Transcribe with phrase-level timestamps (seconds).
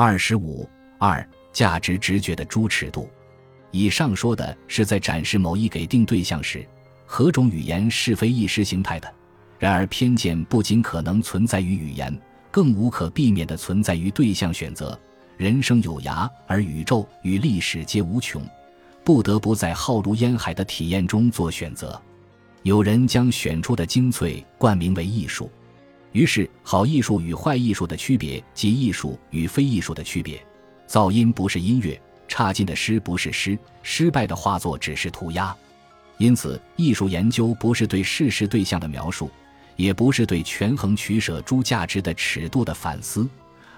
[0.00, 0.64] 二十五
[0.96, 3.10] 二价值直觉的诸尺度。
[3.72, 6.64] 以上说的是在展示某一给定对象时，
[7.04, 9.12] 何种语言是非意识形态的。
[9.58, 12.16] 然而，偏见不仅可能存在于语言，
[12.48, 14.96] 更无可避免地存在于对象选择。
[15.36, 18.40] 人生有涯，而宇宙与历史皆无穷，
[19.02, 22.00] 不得不在浩如烟海的体验中做选择。
[22.62, 25.50] 有人将选出的精粹冠名为艺术，
[26.12, 30.44] 于是好艺术与坏艺术的区别及艺术与非艺术的区别。
[30.86, 35.54] 噪音不是音乐，差劲的诗不是诗，失败的画作只是涂鸦。
[36.16, 39.30] 因此，艺术研究不是对事实对象的描述。
[39.76, 43.28] 也不是对权衡取舍诸价值的尺度的反思，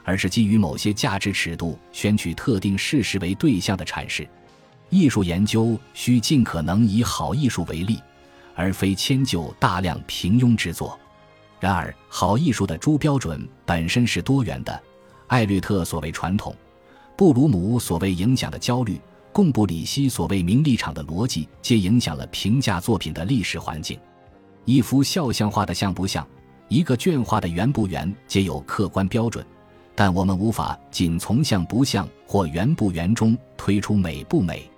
[0.02, 4.26] 而是基于某些价值尺度选取特定事实为对象的阐释。
[4.88, 8.00] 艺术研究需尽可能以好艺术为例，
[8.54, 10.98] 而非迁就大量平庸之作。
[11.60, 14.82] 然而，好艺术的诸标准本身是多元的。
[15.26, 16.56] 艾略特所谓传统，
[17.16, 18.98] 布鲁姆所谓影响的焦虑，
[19.30, 24.00] 贡布里希所谓名利场的逻辑，皆影响了评价作品的历史环境。
[24.64, 26.26] 一幅肖像画的像不像，
[26.68, 29.44] 一个卷画的圆不圆，皆有客观标准，
[29.94, 34.68] 但我们无法仅从像不像或圆不圆中推出美不美。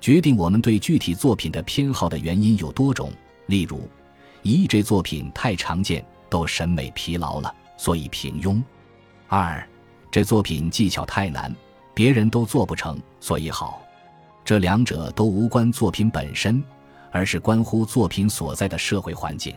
[0.00, 3.12] 决定我们对具体作品的偏好的原因有多种，
[3.46, 3.86] 例如，
[4.42, 8.62] 一这作品太常见，都审美疲劳了，所以平庸；
[9.28, 9.62] 二
[10.10, 11.54] 这作品技巧太难，
[11.92, 13.82] 别人都做不成，所以好。
[14.44, 16.62] 这两者都无关作品本身。
[17.12, 19.52] 而是关乎作品所在的社会环境。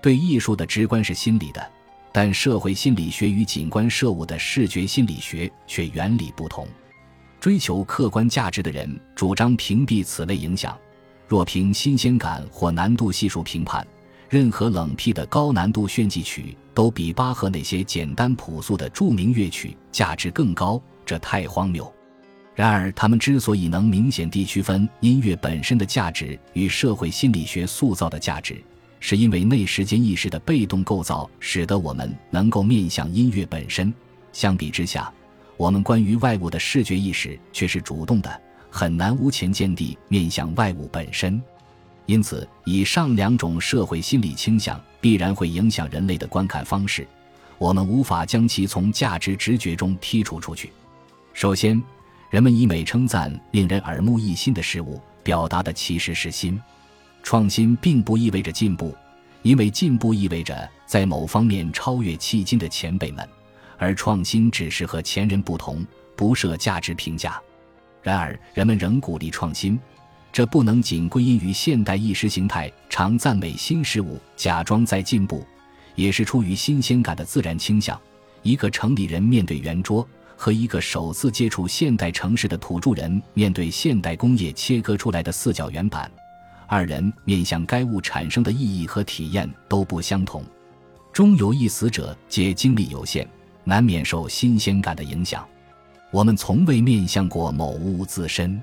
[0.00, 1.70] 对艺术的直观是心理的，
[2.10, 6.66] 但社会心理学与景观事物的视觉心理学却原理不同。
[7.38, 10.74] 追求客观价值的人主张屏蔽此类影响。
[11.26, 13.86] 若凭新鲜感或难度系数评判，
[14.28, 21.90] 任何冷僻的高难度炫技曲都比巴赫那些简单朴素的著名乐曲价值更高，这太荒谬。
[22.54, 28.62] 然而，他们之所以能明显地区分音乐本身的价值与社会心理学塑造的价值，
[29.00, 33.94] 是因为内时间意识的被动构造使得我们能够面向音乐本身。
[34.32, 35.10] 相比之下，
[35.56, 41.40] 我们关于外物的视觉意识却是主动的，很难无前见地面向外物本身。
[42.08, 47.06] 因此，以上两种社会心理倾向必然会影响人类的观看方式，
[47.58, 50.72] 我们无法将其从价值直觉中剔除出去。
[51.34, 51.80] 首先，
[52.30, 56.58] 人们以美称赞令人耳目一新的事物，表达的其实是新。
[57.22, 58.96] 创新并不意味着进步，
[59.42, 63.28] 因为进步意味着在某方面超越迄今的前辈们，
[63.76, 65.86] 而创新只是和前人不同，
[66.16, 67.38] 不设价值评价。
[68.02, 69.78] 然而，人们仍鼓励创新，
[70.32, 75.44] 这不能仅归因于现代意识形态常赞美新事物，假装在进步，
[75.94, 78.00] 也是出于新鲜感的自然倾向。
[78.42, 80.06] 一个城里人面对圆桌。
[80.40, 86.08] 和一个首次接触现代城市的土著人面对现代工业切割出来的四角圆板，
[86.68, 90.44] 二人面向该物产生的意义和体验都不相同。
[91.12, 93.28] 终有一死者，皆精力有限，
[93.64, 95.44] 难免受新鲜感的影响。
[96.12, 98.62] 我们从未面向过某物自身。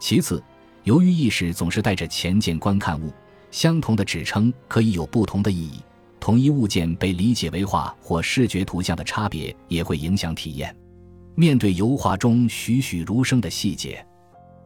[0.00, 0.42] 其次，
[0.84, 3.10] 由于意识总是带着前见观看物，
[3.50, 5.80] 相同的指称可以有不同的意义。
[6.20, 10.74] 同一物件被理解为画或视觉图像的差别也会影响体验。
[11.34, 14.04] 面对油画中栩栩如生的细节，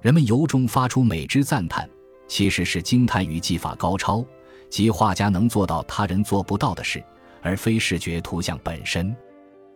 [0.01, 1.89] 人们由衷发出美之赞叹，
[2.27, 4.25] 其实是惊叹于技法高超，
[4.69, 7.03] 即画家能做到他人做不到的事，
[7.43, 9.15] 而非视觉图像本身。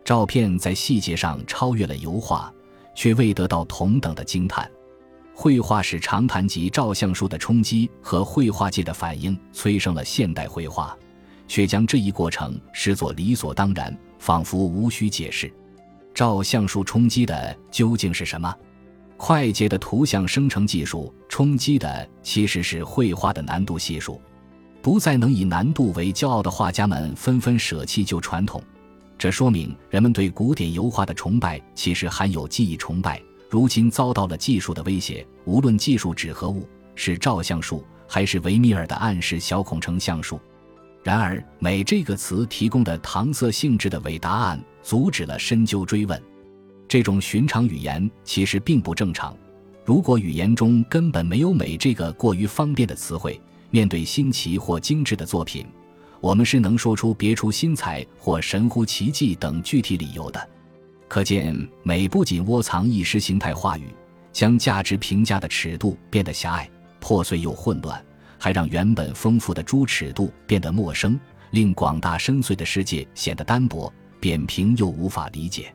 [0.03, 2.53] 照片在细节上超越了油画，
[2.93, 4.69] 却未得到同等的惊叹。
[5.33, 10.95] 绘画史长谈及照相术的冲击和绘画界的反应，催生了现代绘画，
[11.47, 15.51] 却将这一过程视作理所当然，仿佛无需解释。
[16.13, 18.55] 照相术冲击的究竟是什么？
[19.17, 24.21] 快捷的图像生成技术冲击的其实是绘画的难度系数。
[24.81, 28.61] 不再能以难度为骄傲的画家们纷纷舍弃旧传统，
[29.17, 33.21] 这说明人们对古典油画的崇拜其实含有技艺崇拜。
[33.53, 40.39] 如今遭到了技术的威胁，无论技术指何物，是照相术还是维米尔的暗示小孔成像术。
[41.03, 46.19] 然而，美这个词提供的搪塞性质的伪答案，阻止了深究追问。
[46.87, 49.37] 这种寻常语言其实并不正常。
[49.85, 53.39] 如果语言中根本没有“美”这个过于方便的词汇，
[53.69, 55.63] 面对新奇或精致的作品，
[56.19, 60.49] 我们是能说出别出心裁或神乎其技等具体理由的。
[61.13, 63.83] 可见，美不仅窝藏意识形态话语，
[64.31, 66.67] 将价值评价的尺度变得狭隘、
[66.99, 68.03] 破碎又混乱。
[68.39, 71.19] 还让原本丰富的诸尺度变得陌生，
[71.51, 75.71] 令广大深邃的世界显得单薄、扁平又无法理解。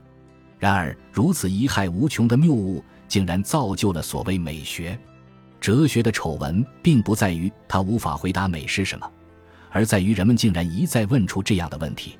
[0.58, 4.98] 然而，如此贻害无穷的谬误，竟然造就了所谓美学。
[5.60, 9.08] 哲学的丑闻，并不在于它无法回答美是什么，
[9.70, 12.18] 而在于人们竟然一再问出这样的问题。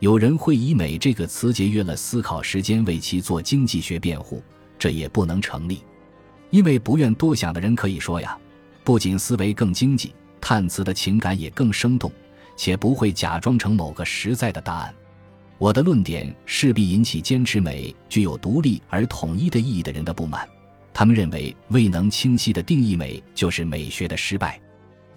[0.00, 4.42] 有人会以“美”这个词节约了思考时间为其做经济学辩护，
[4.78, 5.82] 这也不能成立。
[6.48, 8.36] 因为不愿多想的人可以说呀，
[8.82, 12.10] 不仅思维更经济，探词的情感也更生动，
[12.56, 14.94] 且不会假装成某个实在的答案。
[15.58, 20.48] 我的论点势必引起坚持美具有独立而统一的意义的人的不满，
[20.94, 24.58] 他们认为未能清晰地定义美就是美学的失败。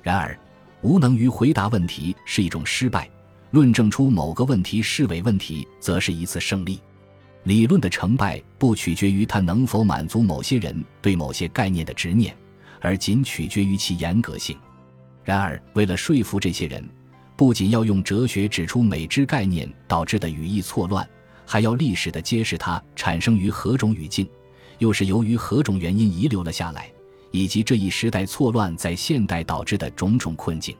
[0.02, 0.38] 然而，
[0.82, 3.10] 无能于回答问题是一种失败，
[3.54, 6.80] 论证出某个问题是伪问题则是一次胜利。
[7.44, 12.36] 理论的成败不取决于它能否满足某些人对某些概念的执念，
[12.82, 14.58] 而仅取决于其严格性。
[15.24, 16.84] 然而，为了说服这些人，
[17.36, 21.08] 不仅要用哲学指出美之概念导致的语义错乱，
[21.46, 24.28] 还要历史的揭示它产生于何种语境，
[24.80, 26.92] 又是由于何种原因遗留了下来，
[27.30, 30.76] 以及这一时代错乱在现代导致的种种困境。